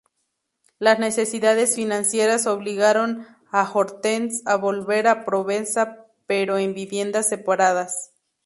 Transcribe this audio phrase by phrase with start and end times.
[0.79, 8.11] Las necesidades financieras obligaron a Hortense a volver a Provenza pero en viviendas separadas.